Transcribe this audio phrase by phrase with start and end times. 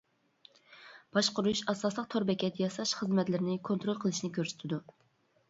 [1.17, 4.83] باشقۇرۇش ئاساسلىق تور بېكەت ياساش خىزمەتلىرىنى كونترول قىلىشنى كۆرسىتىدۇ.